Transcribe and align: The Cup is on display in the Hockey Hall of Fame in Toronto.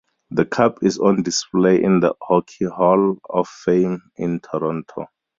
The 0.31 0.45
Cup 0.45 0.79
is 0.81 0.97
on 0.97 1.21
display 1.21 1.83
in 1.83 1.99
the 1.99 2.15
Hockey 2.23 2.65
Hall 2.65 3.19
of 3.29 3.47
Fame 3.47 4.01
in 4.17 4.39
Toronto. 4.39 5.05